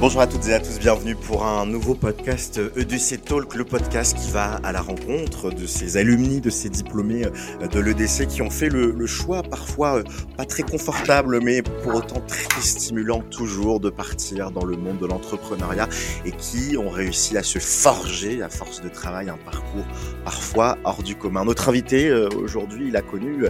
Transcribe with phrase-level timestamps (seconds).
[0.00, 4.16] Bonjour à toutes et à tous, bienvenue pour un nouveau podcast EDC Talk, le podcast
[4.16, 8.40] qui va à la rencontre de ces alumni, de ces diplômés euh, de l'EDC qui
[8.40, 10.04] ont fait le, choix parfois euh,
[10.36, 15.06] pas très confortable mais pour autant très stimulant toujours de partir dans le monde de
[15.06, 15.88] l'entrepreneuriat
[16.24, 19.86] et qui ont réussi à se forger à force de travail un parcours
[20.24, 21.44] parfois hors du commun.
[21.44, 23.46] Notre invité euh, aujourd'hui, il a connu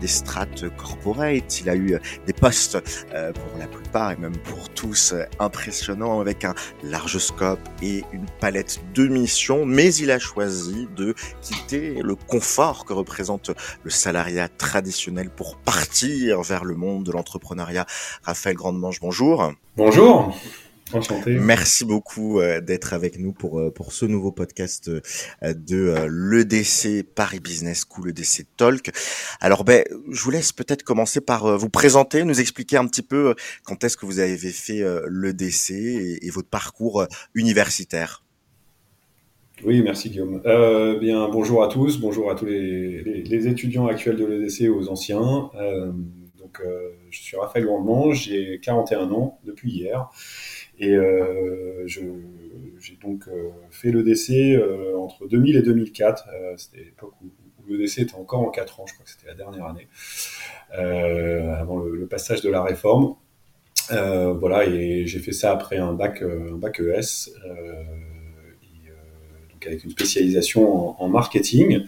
[0.00, 5.14] des strates corporate, il a eu des postes pour la plupart et même pour tous
[5.38, 11.14] impressionnants avec un large scope et une palette de missions, mais il a choisi de
[11.42, 13.50] quitter le confort que représente
[13.82, 17.86] le salariat traditionnel pour partir vers le monde de l'entrepreneuriat.
[18.22, 19.52] Raphaël Grandemange, bonjour.
[19.76, 20.34] Bonjour.
[21.26, 25.00] Merci beaucoup euh, d'être avec nous pour euh, pour ce nouveau podcast euh,
[25.54, 28.90] de l'EDC Paris Business School, l'EDC Talk.
[29.40, 33.34] Alors ben, je vous laisse peut-être commencer par vous présenter, nous expliquer un petit peu
[33.64, 38.22] quand est-ce que vous avez fait l'EDC et, et votre parcours universitaire.
[39.64, 40.42] Oui, merci Guillaume.
[41.00, 44.88] Bien, bonjour à tous, bonjour à tous les, les, étudiants actuels de l'EDC et aux
[44.88, 45.50] anciens.
[46.38, 46.60] Donc,
[47.10, 50.10] je suis Raphaël Grandement, j'ai 41 ans depuis hier.
[50.78, 52.02] Et euh, j'ai
[53.02, 56.28] donc euh, fait l'EDC euh, entre 2000 et 2004.
[56.56, 59.34] c'était l'époque où, où l'EDC était encore en 4 ans, je crois que c'était la
[59.34, 59.88] dernière année,
[60.72, 63.14] avant le, passage de la réforme.
[63.90, 67.30] voilà, et j'ai fait ça après un bac, un bac ES,
[69.52, 71.84] donc avec une spécialisation en, marketing.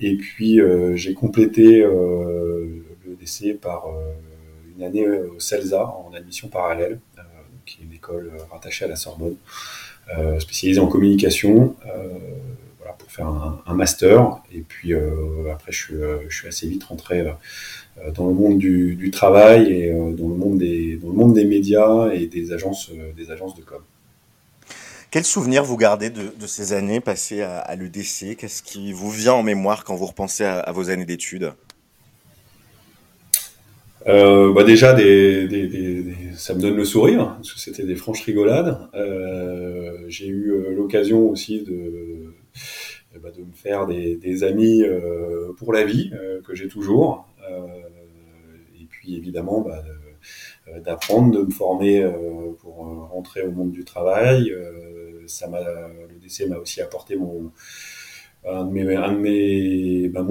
[0.00, 0.60] Et puis
[0.94, 1.84] j'ai complété
[3.06, 3.86] l'EDC par
[4.76, 7.00] une année au CELSA en admission parallèle
[7.66, 9.36] qui est une école euh, rattachée à la Sorbonne,
[10.16, 12.08] euh, spécialisée en communication, euh,
[12.78, 14.38] voilà, pour faire un, master.
[14.52, 14.92] Et puis
[15.50, 15.94] après, je suis,
[16.28, 17.24] je suis, assez vite rentré
[18.14, 22.10] dans le monde du, travail et dans, le monde des, dans le monde des médias
[22.12, 23.80] et des agences, des agences de com.
[25.12, 29.10] Quel souvenir vous gardez de, de ces années passées à, à l'EDC Qu'est-ce qui vous
[29.10, 31.52] vient en mémoire quand vous repensez à, à vos années d'études?
[34.08, 35.91] Euh, bah déjà, des, des, des,
[36.42, 38.76] ça me donne le sourire, parce que c'était des franches rigolades.
[38.94, 42.34] Euh, j'ai eu euh, l'occasion aussi de,
[43.14, 47.28] eh bah, de me faire des, amis euh, pour la vie, euh, que j'ai toujours.
[48.80, 49.84] et puis évidemment, bah,
[50.80, 52.10] d'apprendre, de me former
[52.58, 52.74] pour
[53.12, 54.52] rentrer au monde du travail.
[55.26, 57.52] ça m'a, le DC m'a aussi apporté mon,
[58.42, 58.68] bah,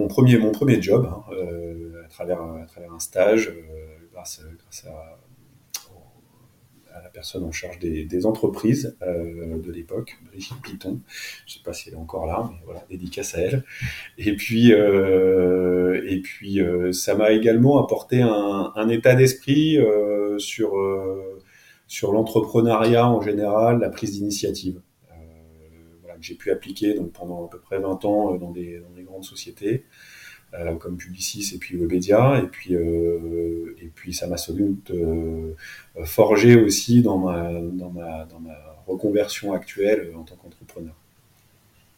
[0.09, 1.07] premier, mon premier job.
[1.09, 1.23] Hein,
[2.05, 4.41] à travers un stage, euh, grâce,
[4.85, 5.17] à,
[7.13, 10.99] personne en charge des, des entreprises euh, de l'époque, Brigitte Piton.
[11.45, 13.63] Je ne sais pas si elle est encore là, mais voilà, dédicace à elle.
[14.17, 16.59] Et puis, euh, et puis
[16.91, 19.77] ça m'a également apporté un, un état d'esprit
[20.37, 20.73] sur,
[21.87, 24.81] sur l'entrepreneuriat en général, la prise d'initiative.
[26.01, 28.91] Voilà, que j'ai pu appliquer donc, pendant à peu près 20 ans dans des, dans
[28.91, 29.85] des grandes sociétés.
[30.53, 32.39] Euh, comme Publicis et puis Webedia.
[32.43, 35.53] Et puis, euh, et puis ça m'a sans doute euh,
[36.03, 40.93] forgé aussi dans ma, dans, ma, dans ma reconversion actuelle en tant qu'entrepreneur.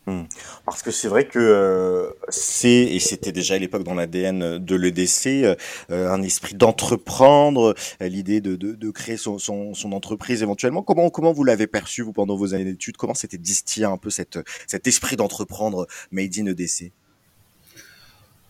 [0.05, 0.23] Hmm.
[0.65, 5.57] Parce que c'est vrai que c'est, et c'était déjà à l'époque dans l'ADN de l'EDC,
[5.89, 10.83] un esprit d'entreprendre, l'idée de, de, de, créer son, son, son, entreprise éventuellement.
[10.83, 12.97] Comment, comment vous l'avez perçu, vous, pendant vos années d'études?
[12.97, 16.91] Comment s'était distillé un peu cette, cet esprit d'entreprendre made in EDC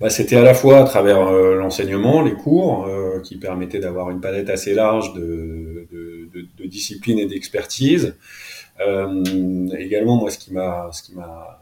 [0.04, 4.10] bah, C'était à la fois à travers euh, l'enseignement, les cours, euh, qui permettaient d'avoir
[4.10, 8.18] une palette assez large de, de, de, de disciplines et d'expertise.
[8.82, 11.62] Euh, également, moi, ce qui m'a, ce qui m'a,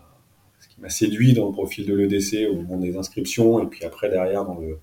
[0.60, 3.86] ce qui m'a séduit dans le profil de l'EDC au moment des inscriptions, et puis
[3.86, 4.80] après derrière dans le,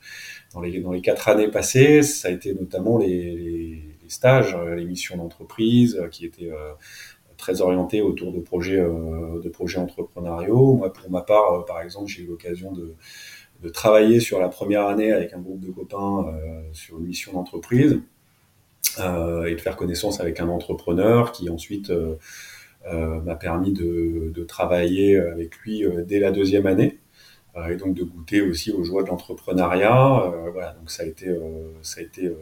[0.55, 4.55] dans les, dans les quatre années passées, ça a été notamment les, les, les stages,
[4.55, 6.53] euh, les missions d'entreprise, qui étaient
[7.37, 10.75] très orientées autour de projets, de projets entrepreneuriaux.
[10.75, 12.95] Moi, pour ma part, par exemple, j'ai eu l'occasion de
[13.63, 17.33] de travailler sur la première année avec un groupe de copains euh, sur une mission
[17.33, 18.01] d'entreprise
[19.01, 22.17] euh, et de faire connaissance avec un entrepreneur qui ensuite euh,
[22.87, 26.99] m'a permis de, de, travailler avec lui dès la deuxième année
[27.69, 30.33] et donc de goûter aussi aux joies de l'entrepreneuriat.
[30.53, 31.27] voilà, donc ça a été,
[31.83, 32.33] ça a été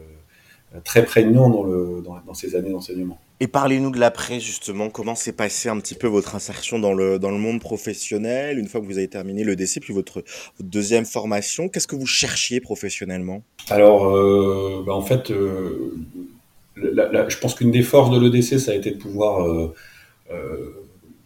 [0.83, 3.19] très prégnant dans, le, dans ces années d'enseignement.
[3.39, 4.89] Et parlez-nous de l'après, justement.
[4.89, 8.67] Comment s'est passé un petit peu votre insertion dans le, dans le monde professionnel, une
[8.67, 10.23] fois que vous avez terminé le DC, puis votre,
[10.59, 11.69] deuxième formation?
[11.69, 13.43] Qu'est-ce que vous cherchiez professionnellement?
[13.69, 15.93] Alors, euh, bah en fait, euh,
[16.77, 19.75] je pense qu'une des forces de l'EDC, ça a été de pouvoir euh,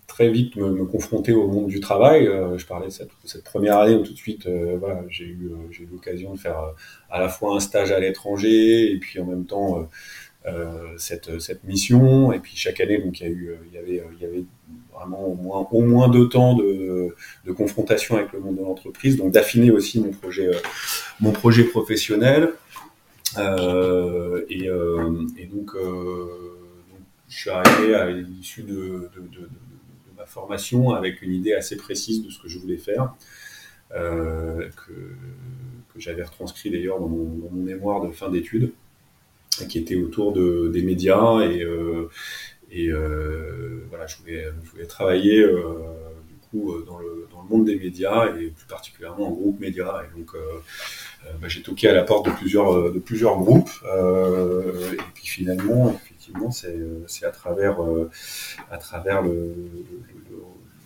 [0.07, 2.29] très vite me, confronter au monde du travail.
[2.57, 4.49] Je parlais de cette, première année où tout de suite,
[5.07, 6.73] j'ai eu, j'ai eu l'occasion de faire
[7.09, 9.87] à la fois un stage à l'étranger et puis en même temps
[10.97, 12.31] cette, cette mission.
[12.31, 14.43] Et puis chaque année, donc il y a eu, il y avait, il y avait
[14.93, 17.15] vraiment au moins, au moins deux temps de,
[17.45, 20.51] de confrontation avec le monde de l'entreprise, donc d'affiner aussi mon projet,
[21.19, 22.53] mon projet professionnel.
[23.37, 25.75] et, et donc,
[27.31, 29.49] je suis arrivé à l'issue de, de, de,
[30.17, 33.13] ma formation avec une idée assez précise de ce que je voulais faire,
[33.95, 34.91] euh, que,
[35.93, 38.73] que j'avais retranscrit d'ailleurs dans, dans mon, mémoire de fin d'études,
[39.67, 42.09] qui était autour de, des médias et, euh,
[42.71, 45.73] et euh, voilà, je voulais, je voulais travailler euh,
[46.27, 50.03] du coup dans le, dans le monde des médias et plus particulièrement en groupe média.
[50.05, 50.35] Et donc
[51.41, 55.95] bah, j'ai toqué à la porte de plusieurs, de plusieurs groupes et puis finalement
[56.65, 58.09] euh, c'est à travers, euh,
[58.69, 59.53] à travers le,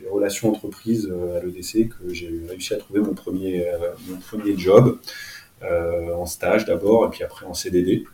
[0.01, 3.71] les relations entreprises euh, à l'EDC que j'ai réussi à trouver mon premier,
[4.07, 5.00] mon premier job,
[5.61, 8.06] en stage d'abord, et puis après en CDD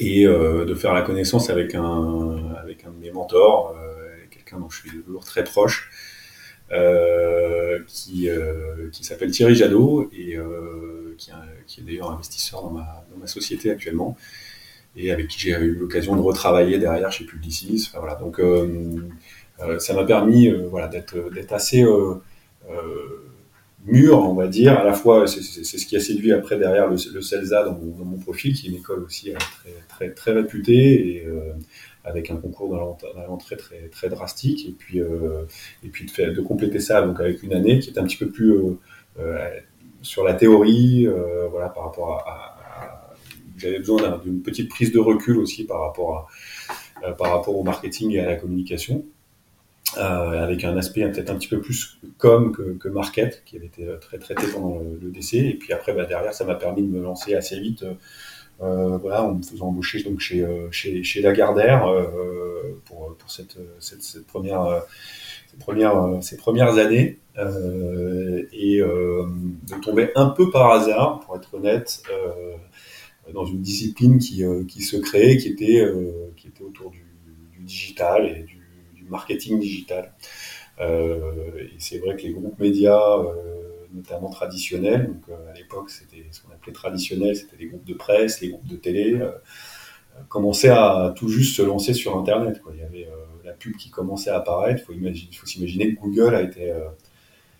[0.00, 3.76] et de faire la connaissance avec un, avec un de mes mentors,
[4.30, 5.90] quelqu'un dont je suis toujours très proche,
[7.86, 8.28] qui,
[8.92, 10.38] qui s'appelle Thierry Jadot et
[11.16, 11.30] qui,
[11.66, 14.16] qui, est d'ailleurs investisseur dans ma, dans ma société actuellement
[14.96, 17.88] et avec qui j'ai eu l'occasion de retravailler derrière chez Publicis.
[17.88, 19.08] Enfin, voilà, donc euh,
[19.60, 21.84] euh, ça m'a permis euh, voilà, d'être, d'être assez
[23.84, 24.78] mûr, on va dire.
[24.78, 28.18] À la fois, c'est, ce qui a séduit après derrière le, le CELSA dans mon,
[28.18, 31.26] profil, qui est une école aussi très, très, très réputée et
[32.04, 32.98] avec un concours dans
[33.28, 34.68] l'entrée très, très drastique.
[34.68, 38.04] Et puis, et puis de, de compléter ça donc avec une année qui est un
[38.04, 38.58] petit peu plus
[40.02, 41.06] sur la théorie,
[41.50, 42.54] voilà, par rapport à
[43.56, 46.28] j'avais besoin d'une petite prise de recul aussi par rapport,
[47.02, 49.04] à, euh, par rapport au marketing et à la communication.
[49.96, 53.66] Euh, avec un aspect peut-être un petit peu plus com que, que, market, qui avait
[53.66, 55.38] été très traité pendant le, décès.
[55.38, 57.84] Et puis après, bah, derrière, ça m'a permis de me lancer assez vite,
[58.62, 64.26] euh, voilà, en me faisant embaucher donc chez, chez, Lagardère euh, pour, cette, cette, cette
[64.26, 64.82] première,
[66.20, 67.18] ces, premières, années.
[67.36, 72.02] et de tomber un peu par hasard, pour être honnête,
[73.32, 77.04] dans une discipline qui, euh, qui se créait, qui était, euh, qui était autour du,
[77.52, 78.53] du digital et du
[79.14, 80.12] marketing digital.
[80.80, 83.16] Euh, et c'est vrai que les groupes médias,
[83.92, 88.40] notamment traditionnels, donc à l'époque c'était ce qu'on appelait traditionnel, c'était les groupes de presse,
[88.40, 89.20] les groupes de télé,
[90.28, 92.60] commençaient à tout juste se lancer sur Internet.
[92.60, 92.72] Quoi.
[92.74, 93.08] Il y avait
[93.44, 94.82] la pub qui commençait à apparaître.
[94.90, 96.72] Il faut, faut s'imaginer que Google a été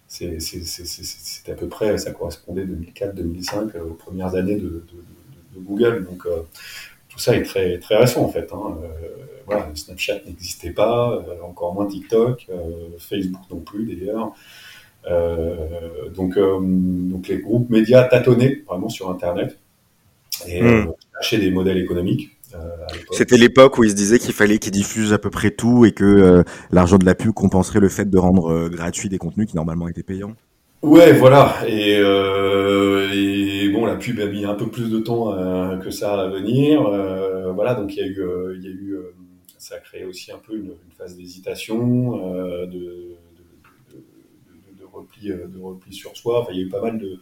[0.07, 4.85] c'est à peu près, ça correspondait 2004-2005 aux premières années de,
[5.57, 6.05] Google.
[6.05, 6.43] Donc euh,
[7.14, 8.50] tout ça est très, très récent en fait.
[8.52, 8.76] Hein.
[8.82, 9.08] Euh,
[9.46, 12.49] voilà, Snapchat n'existait pas, euh, encore moins TikTok,
[12.99, 14.32] Facebook non plus d'ailleurs.
[16.16, 19.58] donc, donc les groupes médias tâtonnaient vraiment sur Internet
[20.49, 20.93] et hmm.
[21.20, 22.31] cherchaient des modèles économiques.
[23.11, 25.93] C'était l'époque où ils se disaient qu'il fallait qu'ils diffusent à peu près tout et
[25.93, 29.88] que l'argent de la pub compenserait le fait de rendre gratuit des contenus qui normalement
[29.88, 30.34] étaient payants.
[30.85, 31.67] Ouais, voilà.
[31.67, 36.21] Et, euh, et, bon, la pub a un peu plus de temps euh, que ça
[36.21, 36.85] à venir.
[36.87, 38.99] Euh, voilà, donc il y a eu, euh, il y a eu,
[39.57, 42.19] ça a créé aussi un peu une, phase d'hésitation,
[42.67, 43.17] de,
[44.93, 46.43] repli, de repli sur soi.
[46.43, 47.19] Enfin, il y a eu pas mal de,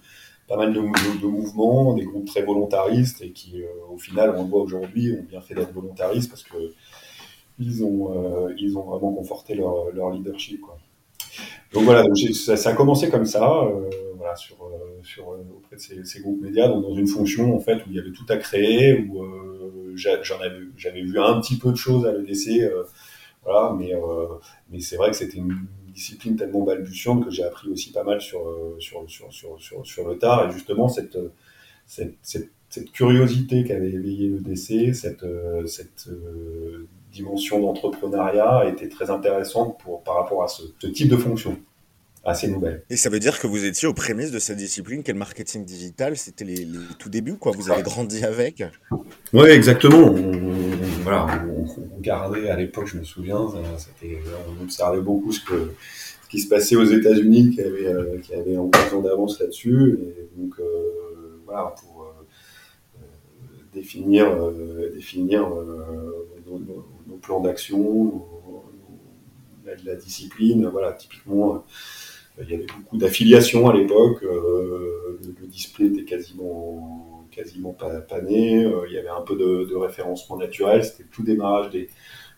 [0.48, 0.80] pas mal de
[1.26, 5.40] mouvements, des groupes très volontaristes et qui, au final, on le voit aujourd'hui, ont bien
[5.40, 6.56] fait d'être volontaristes parce que
[7.60, 10.78] ils ont, ils ont vraiment conforté leur, leur leadership, quoi.
[11.72, 16.04] Donc voilà, ça, a commencé comme ça, euh, voilà, sur, euh, sur, euh, auprès de
[16.04, 19.00] ces, groupes médias, dans une fonction en fait où il y avait tout à créer,
[19.00, 22.70] où euh, j'avais vu un petit peu de choses à l'EDC,
[23.42, 23.92] voilà, mais,
[24.70, 28.20] mais c'est vrai que c'était une discipline tellement balbutiante que j'ai appris aussi pas mal
[28.20, 28.40] sur,
[28.78, 31.18] sur, sur, sur le tard, et justement cette,
[31.84, 35.26] cette, cette, cette curiosité qu'avait éveillé l'EDC, cette,
[35.66, 36.08] cette
[37.12, 41.58] dimension d'entrepreneuriat était très intéressante pour, par rapport à ce, ce, type de fonction
[42.24, 42.84] assez nouvelle.
[42.88, 45.64] Et ça veut dire que vous étiez aux prémices de cette discipline qu'est le marketing
[45.64, 47.52] digital, c'était les, les, tout débuts, quoi.
[47.52, 48.62] Vous avez grandi avec.
[49.32, 49.98] Oui, exactement.
[49.98, 50.32] On,
[51.02, 55.72] voilà, on, on, gardait à l'époque, je me souviens, on observait beaucoup ce que
[56.24, 59.98] ce qui se passait aux États-Unis, qui avait euh, qui avait un temps d'avance là-dessus,
[60.00, 63.02] et donc euh, voilà pour euh,
[63.74, 66.01] définir euh, définir nos,
[67.22, 68.24] plans d'action,
[69.64, 71.64] la, la, discipline, voilà, typiquement
[72.40, 74.22] il y avait beaucoup d'affiliations à l'époque.
[74.22, 78.64] Euh, le, display était quasiment, quasiment pas, pas né.
[78.64, 80.84] Euh, il y avait un peu de, référencement naturel.
[80.84, 81.90] C'était tout démarrage des,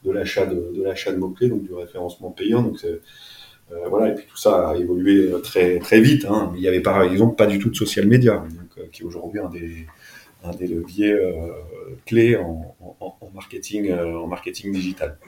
[0.05, 2.63] de l'achat de, de mots-clés, donc du référencement payant.
[2.63, 2.99] Donc euh,
[3.89, 6.27] voilà, et puis tout ça a évolué très, très vite.
[6.29, 6.53] Hein.
[6.57, 9.41] Il n'y avait par exemple pas du tout de social media, donc, qui est aujourd'hui
[9.41, 9.87] un des,
[10.45, 11.17] un des leviers
[12.07, 12.77] clés en,
[13.35, 15.19] marketing, en marketing digital.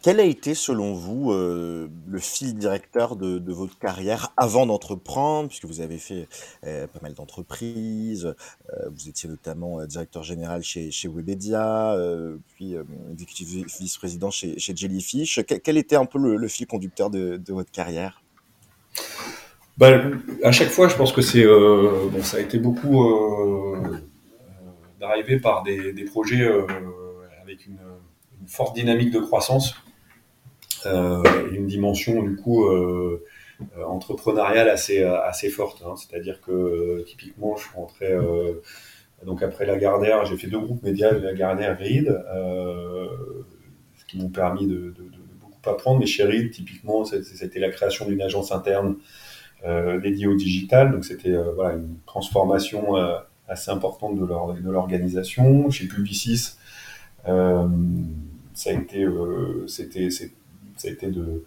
[0.00, 5.64] Quel a été, selon vous, euh, le fil directeur de, votre carrière avant d'entreprendre, puisque
[5.64, 6.28] vous avez fait
[6.64, 11.96] euh, pas mal d'entreprises, euh, vous étiez notamment directeur général chez, chez Webedia,
[12.54, 12.76] puis
[13.12, 13.48] exécutif
[13.80, 15.40] vice-président chez, Jellyfish.
[15.44, 18.22] Quel, était un peu le, fil conducteur de votre carrière?
[19.78, 23.76] Ben, À chaque fois, je pense que c'est bon, ça a été beaucoup
[25.00, 26.46] d'arriver par des, des projets
[27.42, 27.78] avec une,
[28.40, 29.74] une forte dynamique de croissance
[30.86, 33.24] euh, une dimension du coup euh,
[33.76, 35.82] euh, entrepreneuriale assez assez forte.
[35.84, 35.94] Hein.
[35.96, 38.16] C'est-à-dire que typiquement, je suis rentré
[39.26, 42.16] donc après la Gardère, j'ai fait deux groupes médias, la Gardère Reed,
[43.96, 45.98] ce qui m'ont permis de, de, de, beaucoup apprendre.
[45.98, 48.96] Mais chez Reed, typiquement, c'était la création d'une agence interne
[49.66, 50.92] euh, dédiée au digital.
[50.92, 52.94] Donc c'était voilà, une transformation
[53.48, 55.70] assez importante de leur de l'organisation.
[55.70, 56.52] Chez Publicis,
[57.28, 57.66] euh,
[58.54, 59.06] ça a été
[59.66, 61.44] c'était ça a été de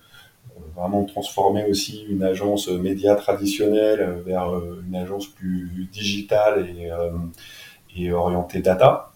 [0.58, 6.92] euh, vraiment transformer aussi une agence média traditionnelle vers euh, une agence plus digitale et,
[6.92, 9.12] euh, orientée data,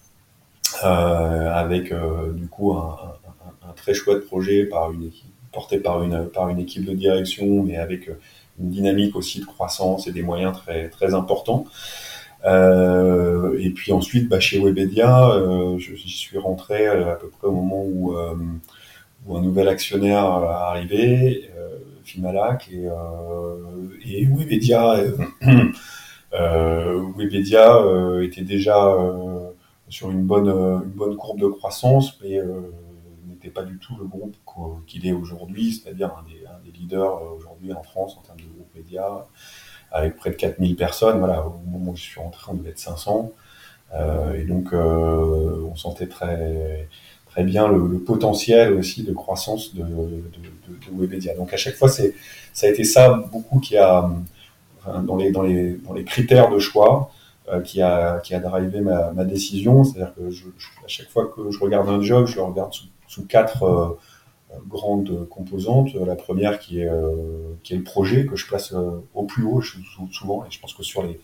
[0.81, 1.93] avec
[2.33, 2.97] du coup un,
[3.75, 5.11] très chouette projet par une
[5.53, 8.09] porté par une, par une équipe de direction, mais avec
[8.59, 11.65] une dynamique aussi de croissance et des moyens très, très importants.
[12.45, 15.31] et puis ensuite, bah, chez Webedia,
[15.77, 18.15] j'y suis rentré à peu près au moment où
[19.25, 25.03] où un nouvel actionnaire arrivé, euh, Fimalac, et, euh, et Webedia,
[26.33, 29.49] euh, Webedia euh, était déjà euh,
[29.89, 32.39] sur une bonne, une bonne courbe de croissance, mais
[33.27, 34.35] n'était pas du tout le groupe
[34.87, 37.21] qu'il est aujourd'hui, c'est-à-dire un des, un des leaders
[37.73, 38.65] en France en termes de groupe
[39.91, 41.19] avec près de 4000 personnes.
[41.19, 43.31] Voilà, au moment où je suis rentré, on devait être 500.
[43.93, 46.87] Euh, et donc, euh, on sentait très,
[47.29, 51.37] très bien le, potentiel aussi de croissance de, de.
[51.37, 52.03] Donc à chaque fois, ça
[52.63, 54.09] a été ça beaucoup qui a
[55.03, 57.11] dans les dans les dans les critères de choix
[57.51, 59.83] euh, qui a qui a drivé ma, décision.
[59.83, 63.25] C'est-à-dire que à chaque fois que je regarde un job, je le regarde sous, sous
[63.25, 63.97] quatre
[64.67, 65.93] grandes composantes.
[65.93, 68.73] La première qui est euh, qui est le projet que je place
[69.13, 69.61] au plus haut
[70.11, 71.19] souvent et je pense que sur les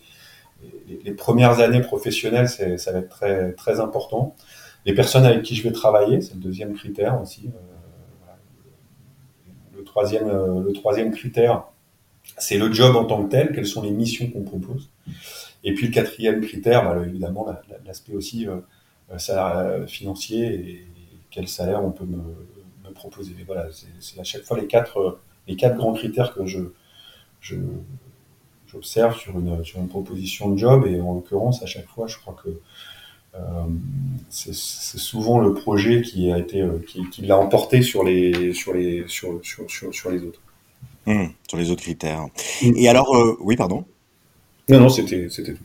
[1.04, 4.36] les, premières années professionnelles, ça va être très très important
[4.84, 7.48] les personnes avec qui je vais travailler, c'est le deuxième critère aussi.
[7.48, 8.28] Euh,
[9.76, 11.64] le, troisième, euh, le troisième critère,
[12.38, 14.90] c'est le job en tant que tel, quelles sont les missions qu'on propose.
[15.64, 17.46] Et puis le quatrième critère, bah, évidemment,
[17.86, 20.86] l'aspect aussi euh, financier et
[21.30, 22.18] quel salaire on peut me,
[22.92, 23.34] proposer.
[23.46, 23.68] voilà,
[24.00, 25.18] c'est à chaque fois les quatre,
[25.48, 26.60] les quatre grands critères que je,
[27.40, 27.56] je
[28.66, 32.18] j'observe sur une, sur une proposition de job et en l'occurrence à chaque fois je
[32.18, 32.48] crois que
[33.34, 33.38] euh,
[34.28, 38.74] c'est souvent le projet qui a été euh, qui, qui l'a emporté sur les sur
[38.74, 40.40] les sur sur sur, sur les autres.
[41.06, 42.26] Mmh, sur les autres critères.
[42.62, 42.72] Mmh.
[42.76, 43.84] Et alors, euh, oui, pardon?
[44.68, 45.64] Non, non, c'était c'était tout.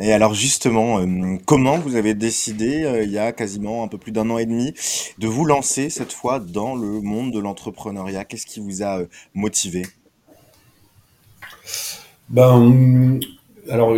[0.00, 3.98] Et alors justement, euh, comment vous avez décidé, euh, il y a quasiment un peu
[3.98, 4.74] plus d'un an et demi,
[5.18, 8.24] de vous lancer cette fois dans le monde de l'entrepreneuriat?
[8.24, 9.02] Qu'est-ce qui vous a
[9.34, 9.82] motivé?
[12.28, 13.20] Ben,
[13.68, 13.96] alors,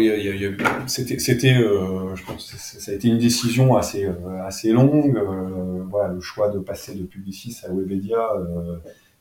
[0.86, 5.16] c'était, euh, ça a été une décision assez, euh, assez longue.
[5.16, 8.28] Euh, voilà, le choix de passer de Publicis à Webedia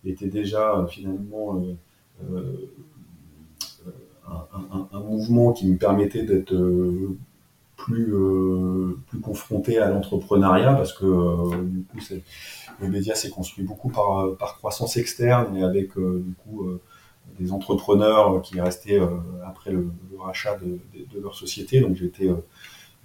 [0.06, 1.64] était déjà finalement
[4.92, 6.56] un, mouvement qui me permettait d'être
[7.76, 8.14] plus,
[9.08, 11.98] plus confronté à l'entrepreneuriat parce que du coup,
[12.82, 16.68] Webedia s'est construit beaucoup par, par croissance externe et avec du coup
[17.40, 19.08] des entrepreneurs qui restaient euh,
[19.46, 20.80] après le, rachat de,
[21.20, 21.82] leur société.
[21.82, 22.34] Donc euh, du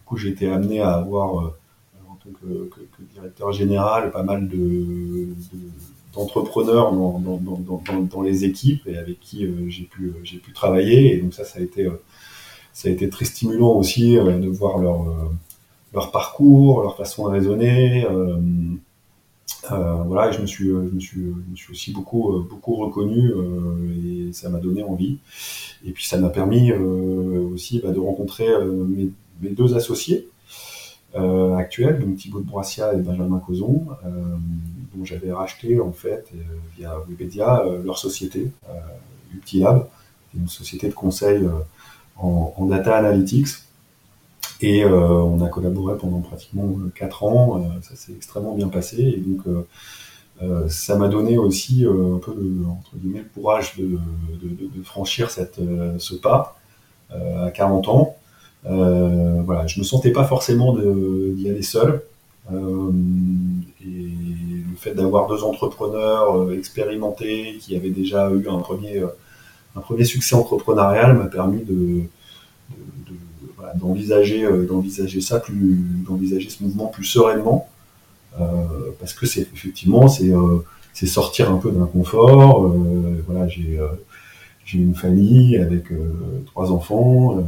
[0.04, 1.58] coup, j'ai été amené à avoir euh,
[2.08, 2.70] en tant que,
[3.12, 5.28] directeur général pas mal de,
[6.18, 11.14] d'entrepreneurs dans, les équipes et avec qui j'ai pu j'ai pu travailler.
[11.14, 14.78] Et donc ça ça a été très stimulant aussi de voir
[15.92, 18.06] leur parcours leur façon de raisonner
[19.72, 24.48] euh, voilà, je me suis, je me aussi beaucoup, euh, beaucoup reconnu euh, et ça
[24.48, 25.18] m'a donné envie.
[25.84, 28.48] Et puis ça m'a permis aussi bah, de rencontrer
[28.88, 29.10] mes,
[29.50, 30.28] deux associés
[31.14, 33.86] actuels, donc Thibaut de Broissia et Benjamin Cozon,
[34.94, 36.30] dont j'avais racheté en fait
[36.76, 38.50] via Webedia leur société,
[39.34, 39.88] Uptilab,
[40.34, 41.48] une société de conseil
[42.18, 43.48] en, data analytics.
[44.60, 47.58] Et euh, on a collaboré pendant pratiquement euh, quatre ans.
[47.58, 48.96] Euh, ça s'est extrêmement bien passé.
[48.98, 49.42] Et donc,
[50.68, 53.98] ça m'a donné aussi un peu le, entre guillemets, courage de,
[54.40, 55.60] de, de, franchir cette,
[55.98, 56.56] ce pas
[57.10, 58.16] à 40 ans.
[58.66, 62.02] Euh, voilà, je me sentais pas forcément d'y aller seul.
[62.52, 62.90] Euh,
[63.82, 69.02] et le fait d'avoir deux entrepreneurs expérimentés qui avaient déjà eu un premier,
[69.76, 72.02] un premier succès entrepreneurial m'a permis de,
[73.74, 77.68] d'envisager d'envisager ça plus d'envisager ce mouvement plus sereinement
[78.98, 80.32] parce que c'est effectivement c'est
[80.98, 82.66] c'est sortir un peu d'un confort.
[82.66, 83.86] Euh, voilà, j'ai euh,
[84.68, 87.42] j'ai une famille avec euh, trois enfants,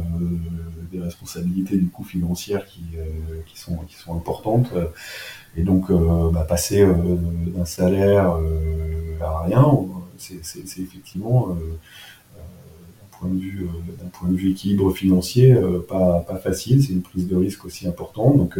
[0.91, 2.81] des responsabilités du coup financières qui,
[3.45, 4.73] qui sont qui sont importantes.
[5.55, 5.91] Et donc,
[6.33, 6.83] bah, passer
[7.55, 8.35] d'un salaire
[9.21, 9.71] à rien,
[10.17, 13.67] c'est effectivement d'un point de vue
[14.01, 15.55] d'un point de vue équilibre financier
[15.87, 16.83] pas, pas facile.
[16.83, 18.35] C'est une prise de risque aussi importante.
[18.35, 18.57] Donc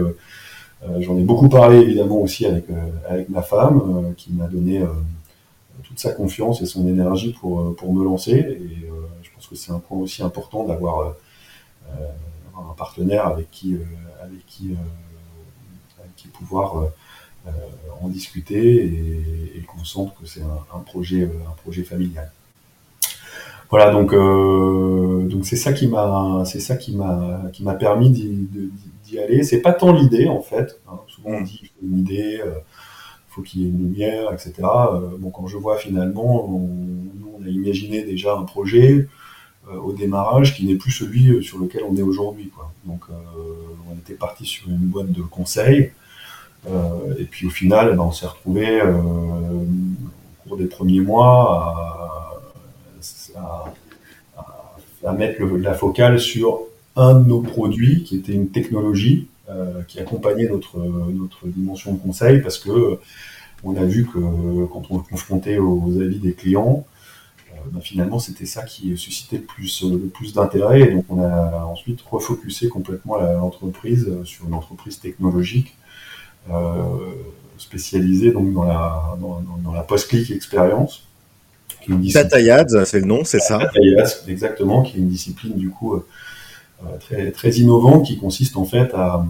[0.84, 4.48] euh, j'en ai beaucoup parlé évidemment aussi avec, euh, avec ma femme, euh, qui m'a
[4.48, 4.84] donné
[5.84, 8.34] toute sa confiance et son énergie pour, pour me lancer.
[8.34, 8.90] Et
[9.24, 11.16] je pense que c'est un point aussi important d'avoir
[11.90, 13.78] un partenaire avec qui,
[14.22, 14.76] avec qui,
[16.00, 16.90] avec qui pouvoir
[18.02, 22.32] en discuter et, et qu'on sente que c'est un, projet, un projet familial.
[23.70, 24.14] Voilà, donc
[25.30, 29.44] donc c'est ça qui m'a c'est ça qui m'a qui m'a permis d'y aller.
[29.44, 30.80] C'est pas tant l'idée en fait.
[30.90, 31.00] Hein.
[31.08, 32.42] Souvent on dit il faut une idée,
[33.32, 34.54] faut qu'il y ait une lumière, etc.
[35.20, 36.70] bon, quand je vois finalement, on,
[37.40, 39.08] on a imaginé déjà un projet
[39.84, 42.52] au démarrage qui n'est plus celui sur lequel on est aujourd'hui.
[42.86, 43.06] Donc
[43.90, 45.92] on était parti sur une boîte de conseils.
[46.68, 49.66] et puis au final, eh ben, on s'est retrouvé au
[50.44, 52.32] cours des premiers mois
[53.36, 56.62] à, mettre la focale sur
[56.96, 59.31] un de nos produits qui était une technologie euh,
[59.88, 63.00] qui accompagnait notre, notre dimension de conseil parce que euh,
[63.64, 64.18] on a vu que
[64.72, 66.86] quand on est confrontait aux avis des clients,
[67.52, 70.82] euh, ben finalement c'était ça qui suscitait le plus, le plus d'intérêt.
[70.82, 75.76] Et donc on a ensuite refocusé complètement l'entreprise sur une entreprise technologique
[77.58, 81.04] spécialisée donc dans la, dans, dans la post-click expérience
[81.88, 83.60] Data c'est le nom, c'est ça?
[84.28, 86.04] Exactement, qui est une discipline du coup euh, euh,
[87.34, 89.24] très, innovante qui consiste en fait à,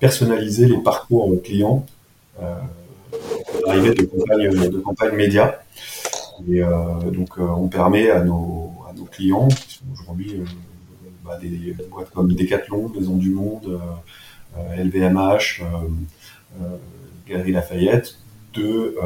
[0.00, 1.86] personnaliser les parcours clients
[2.42, 2.54] euh,
[3.64, 5.54] l'arrivée de campagnes de campagne médias.
[6.50, 6.60] Et
[7.12, 10.42] donc on permet à nos, à nos clients, qui sont aujourd'hui
[11.24, 13.80] bah, des boîtes comme Decathlon, Maison du Monde,
[14.76, 15.62] LVMH,
[17.26, 18.16] Galerie Lafayette,
[18.52, 18.96] de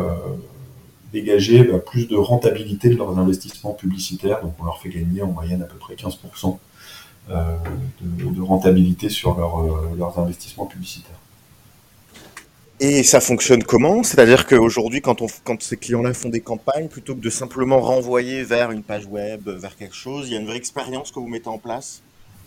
[1.12, 4.40] dégager bah, plus de rentabilité de leurs investissements publicitaires.
[4.42, 6.58] Donc on leur fait gagner en moyenne à peu près 15%
[7.30, 7.56] euh,
[8.00, 11.14] de, rentabilité sur euh, leurs investissements publicitaires.
[12.80, 14.02] Et ça fonctionne comment?
[14.02, 18.70] C'est-à-dire qu'aujourd'hui, quand, quand ces clients-là font des campagnes, plutôt que de simplement renvoyer vers
[18.70, 21.48] une page web, vers quelque chose, il y a une vraie expérience que vous mettez
[21.48, 22.02] en place?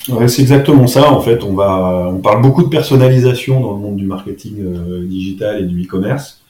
[0.09, 1.11] Ouais, c'est exactement ça.
[1.13, 5.05] En fait, on va, on parle beaucoup de personnalisation dans le monde du marketing euh,
[5.05, 6.41] digital et du e-commerce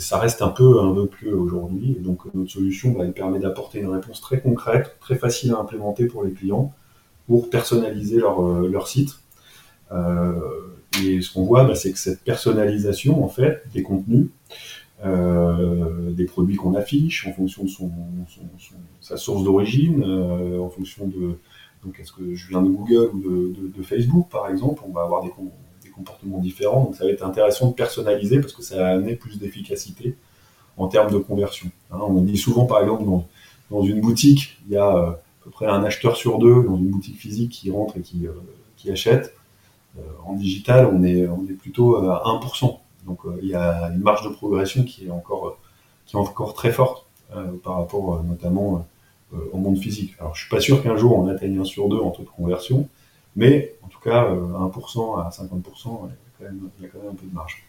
[0.00, 1.96] ça reste un peu un peu plus aujourd'hui.
[2.00, 6.24] Donc notre solution, bah, permet d'apporter une réponse très concrète, très facile à implémenter pour
[6.24, 6.72] les clients,
[7.26, 9.20] pour personnaliser leur, euh, site.
[9.92, 10.34] Euh,
[11.04, 14.28] et ce qu'on voit, bah, c'est que cette personnalisation, en fait, des contenus,
[15.04, 17.70] euh, des produits qu'on affiche, en fonction de
[19.00, 21.38] sa source d'origine, en fonction de
[21.84, 25.02] donc est-ce que je viens de Google ou de, de, Facebook, par exemple, on va
[25.02, 25.30] avoir des,
[26.40, 26.84] différents.
[26.84, 30.16] Donc ça va être intéressant de personnaliser parce que ça va amener plus d'efficacité
[30.76, 31.70] en termes de conversion.
[31.90, 33.04] Hein, on dit souvent, par exemple,
[33.70, 36.76] dans, une boutique, il y a euh, à peu près un acheteur sur deux dans
[36.76, 39.34] une boutique physique qui rentre et qui, euh, achète.
[39.98, 42.78] Euh, en digital, on est, on est plutôt à 1%.
[43.06, 45.58] Donc il y a une marge de progression qui est encore,
[46.06, 47.06] qui est encore très forte
[47.64, 48.86] par rapport notamment
[49.32, 50.14] au monde physique.
[50.20, 52.28] Alors je suis pas sûr qu'un jour on atteigne un sur deux en taux de
[52.28, 52.88] conversion,
[53.36, 57.26] mais en tout cas, 1% euh, à 50%, il y, a quand même, un peu
[57.26, 57.64] de marge.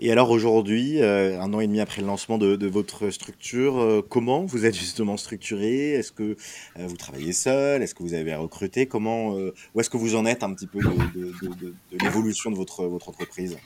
[0.00, 4.02] Et alors aujourd'hui, euh, un an et demi après le lancement de, votre structure, euh,
[4.06, 5.92] comment vous êtes justement structuré?
[5.92, 6.36] Est-ce que
[6.76, 7.82] vous travaillez seul?
[7.82, 8.86] Est-ce que vous avez recruté?
[8.86, 13.56] Comment Où est-ce que vous en êtes un petit peu de, l'évolution de votre entreprise?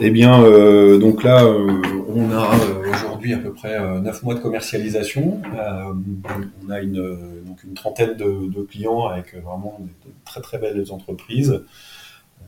[0.00, 4.34] Eh bien, euh, donc là, euh, on a euh, aujourd'hui à peu près neuf mois
[4.34, 5.40] de commercialisation.
[6.64, 11.64] on a une, trentaine de, clients avec vraiment de très très belles entreprises.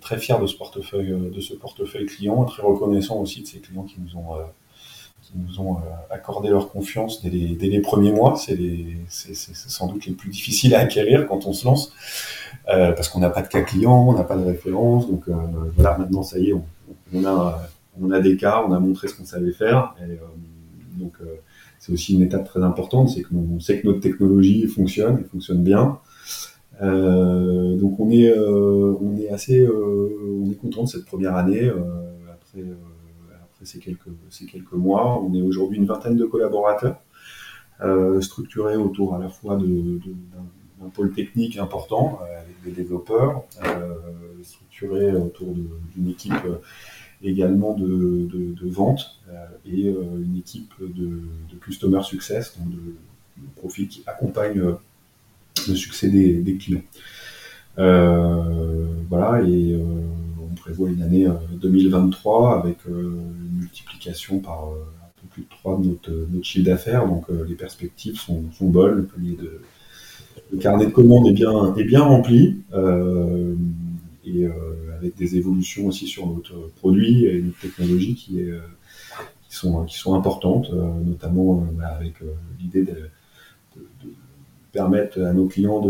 [0.00, 3.82] Très fiers de ce portefeuille, de ce portefeuille client, très reconnaissant aussi de ces clients
[3.82, 4.36] qui nous ont
[5.22, 5.78] qui nous ont
[6.10, 8.36] accordé leur confiance dès les, premiers mois.
[8.36, 8.56] C'est
[9.08, 11.92] sans doute les plus difficiles à acquérir quand on se lance,
[12.66, 15.08] parce qu'on n'a pas de cas client, on n'a pas de référence.
[15.10, 15.24] Donc
[15.76, 16.54] voilà, maintenant ça y est,
[17.12, 17.68] on a,
[18.00, 19.94] on a des cas, on a montré ce qu'on savait faire.
[20.00, 20.16] Euh,
[20.96, 21.36] donc, euh,
[21.78, 25.62] c'est aussi une étape très importante, c'est qu'on sait que notre technologie fonctionne, elle fonctionne
[25.62, 25.98] bien.
[26.80, 31.68] donc on est, on est assez, on est content de cette première année.
[31.68, 32.64] après,
[33.32, 37.00] après ces quelques, ces quelques mois, on est aujourd'hui une vingtaine de collaborateurs.
[38.20, 43.44] structurés autour à la fois d'un pôle technique important avec des développeurs,
[44.42, 45.54] structurés autour
[45.94, 46.34] d'une équipe
[47.22, 51.20] également de, vente euh, et euh, une équipe de,
[51.60, 52.80] customer success, donc de,
[53.56, 54.72] profils qui accompagnent euh,
[55.68, 56.82] le succès des, clients.
[57.76, 59.78] voilà, et
[60.40, 61.26] on prévoit une année
[61.60, 67.06] 2023 avec une multiplication par un peu plus de 3 de notre, chiffre d'affaires.
[67.06, 69.08] Donc les perspectives sont, bonnes,
[70.52, 72.62] le carnet de commandes est bien, est bien rempli
[74.24, 74.52] et euh,
[74.96, 78.60] avec des évolutions aussi sur notre produit et notre technologie qui, euh,
[79.48, 82.14] sont, importantes, euh, notamment bah, avec
[82.60, 82.96] l'idée de,
[84.72, 85.82] permettre à nos clients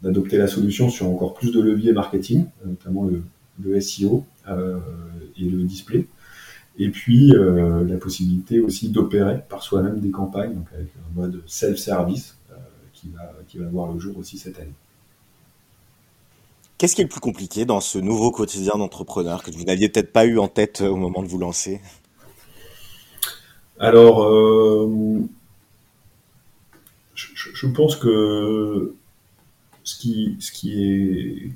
[0.00, 3.24] d'adopter la solution sur encore plus de leviers marketing, notamment le,
[3.60, 6.06] le SEO et le display.
[6.78, 12.38] Et puis la possibilité aussi d'opérer par soi-même des campagnes, donc avec un mode self-service
[12.92, 14.74] qui, va, qui va voir le jour aussi cette année.
[16.82, 20.12] Qu'est-ce qui est le plus compliqué dans ce nouveau quotidien d'entrepreneur que vous n'aviez peut-être
[20.12, 21.80] pas eu en tête euh, au moment de vous lancer?
[23.78, 25.20] Alors, euh,
[27.14, 28.96] je, pense que
[29.84, 30.36] ce qui,
[30.74, 31.52] est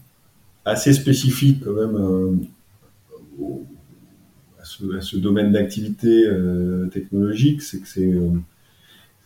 [0.65, 2.31] assez spécifique quand même euh,
[4.61, 6.23] à, ce, domaine d'activité
[6.93, 7.89] technologique, c'est que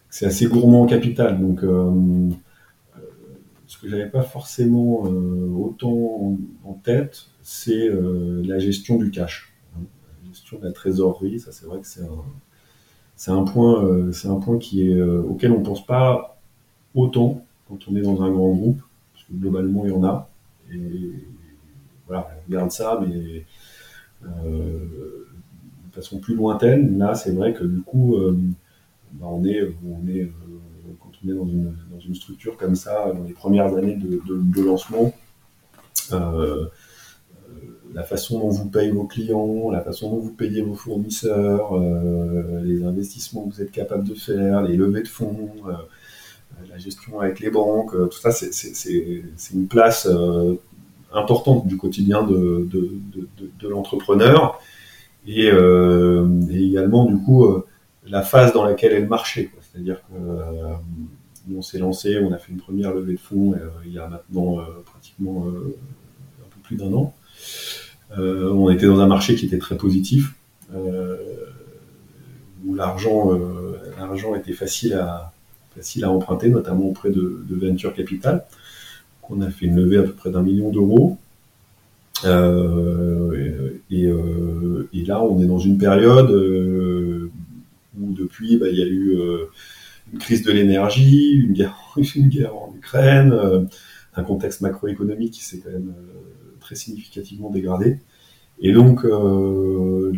[0.08, 1.38] c'est assez gourmand en capital.
[1.38, 1.62] Donc,
[3.70, 9.52] ce que j'avais pas forcément euh, autant en, tête, c'est euh, la gestion du cash,
[9.76, 9.82] hein.
[10.24, 11.38] la gestion de la trésorerie.
[11.38, 15.62] Ça, c'est vrai que c'est un, point, euh, c'est un point qui est auquel on
[15.62, 16.40] pense pas
[16.96, 20.28] autant quand on est dans un grand groupe, parce que globalement il y en a.
[20.72, 21.12] Et
[22.08, 23.46] voilà, on regarde ça, mais
[24.24, 25.14] de
[25.92, 26.98] façon plus lointaine.
[26.98, 28.16] Là, c'est vrai que du coup,
[29.12, 30.28] bah, on est, on est
[31.22, 35.12] dans une, structure comme ça, dans les premières années de, lancement,
[36.12, 36.66] euh, euh,
[37.94, 42.62] la façon dont vous payez vos clients, la façon dont vous payez vos fournisseurs, euh,
[42.64, 45.50] les investissements que vous êtes capable de faire, les levées de fonds,
[46.68, 50.08] la gestion avec les banques, tout ça, c'est une place
[51.12, 52.90] importante du quotidien de, de,
[53.58, 54.60] de l'entrepreneur
[55.26, 57.46] et, et, également du coup
[58.06, 59.50] la phase dans laquelle est le marché.
[59.72, 60.74] C'est-à-dire que euh,
[61.54, 64.08] on s'est lancé, on a fait une première levée de fonds euh, il y a
[64.08, 67.14] maintenant euh, pratiquement un peu plus d'un an.
[68.16, 70.34] on était dans un marché qui était très positif,
[72.64, 73.38] où l'argent,
[73.98, 75.32] l'argent était facile à,
[75.74, 78.44] facile à emprunter, notamment auprès de, Venture Capital.
[79.28, 81.18] On a fait une levée à peu près d'un million d'euros.
[82.24, 82.28] et,
[85.06, 86.30] là, on est dans une période
[87.98, 89.46] où depuis, bah, il y a eu euh,
[90.12, 91.76] une crise de l'énergie, une guerre,
[92.14, 93.64] une guerre en Ukraine, euh,
[94.14, 97.98] un contexte macroéconomique qui s'est quand même euh, très significativement dégradé.
[98.60, 100.12] Et donc, le,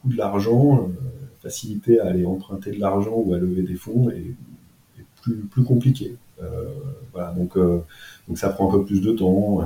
[0.00, 0.90] coût de l'argent,
[1.42, 4.34] facilité à aller emprunter de l'argent ou à lever des fonds est,
[5.22, 6.16] plus, plus compliqué.
[7.12, 9.60] voilà, donc, donc ça prend un peu plus de temps.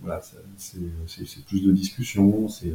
[0.00, 0.22] voilà,
[0.56, 2.72] c'est plus de discussions, c'est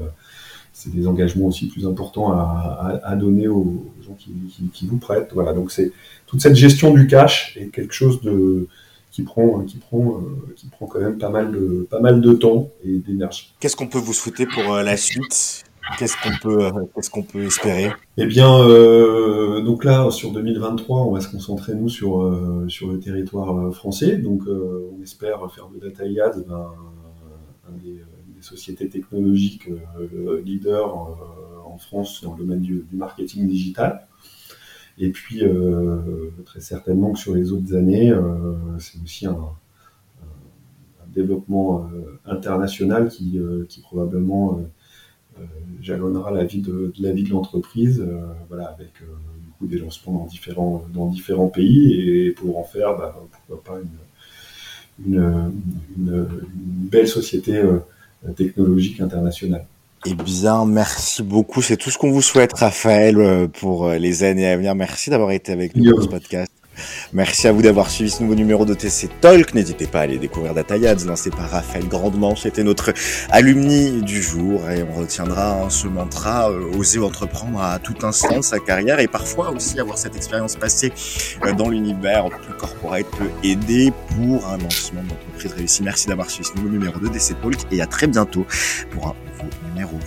[0.74, 5.30] c'est des engagements aussi plus importants à, donner aux gens qui, vous prêtent.
[5.34, 5.92] Voilà, donc c'est
[6.26, 8.68] toute cette gestion du cash est quelque chose de
[9.12, 12.34] qui prend qui prend euh, qui prend quand même pas mal de pas mal de
[12.34, 13.54] temps et d'énergie.
[13.60, 15.64] Qu'est-ce qu'on peut vous souhaiter pour euh, la suite?
[16.00, 17.92] Qu'est-ce qu'on peut, euh, qu'est-ce qu'on peut espérer?
[18.18, 18.48] Eh bien,
[19.66, 24.16] donc là, sur 2023, on va se concentrer nous sur sur le territoire français.
[24.16, 26.04] Donc, on espère faire de Data
[26.48, 26.72] ben,
[27.68, 28.00] un des
[28.44, 34.08] sociétés technologiques euh, leaders euh, en France dans le domaine du, marketing digital.
[35.00, 38.14] Et puis, euh, très certainement que sur les autres années,
[38.78, 39.38] c'est aussi un,
[41.08, 41.88] développement
[42.26, 44.60] international qui, qui probablement
[45.80, 48.04] jalonnera la vie de, la vie de l'entreprise,
[48.50, 48.94] voilà, avec
[49.44, 53.64] du coup des lancements dans différents, dans différents pays et pour en faire, bah, pourquoi
[53.64, 53.80] pas
[55.00, 55.54] une, une,
[55.98, 57.62] une, belle société
[58.32, 59.66] technologique internationale.
[60.06, 61.62] Eh bien, merci beaucoup.
[61.62, 64.76] C'est tout ce qu'on vous souhaite, Raphaël, euh, pour euh, les années à venir.
[64.76, 66.53] Merci d'avoir été avec nous dans ce podcast.
[67.16, 69.54] Merci à vous d'avoir suivi ce nouveau numéro de TC Talk.
[69.54, 72.36] N'hésitez pas à aller découvrir Datayads, lancé par Raphaël Grandement.
[72.36, 72.92] C'était notre
[73.30, 78.42] alumni du jour et on retiendra hein, ce mantra, euh, oser entreprendre à tout instant
[78.42, 80.92] sa carrière et parfois aussi avoir cette expérience passée
[81.46, 85.84] euh, dans l'univers plus corporate peut aider pour un lancement d'entreprise réussi.
[85.84, 88.48] Merci d'avoir suivi ce nouveau numéro de DC Talk et à très bientôt
[88.90, 90.00] pour un nouveau numéro.